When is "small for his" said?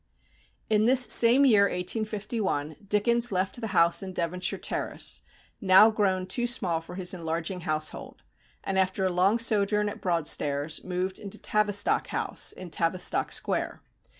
6.47-7.13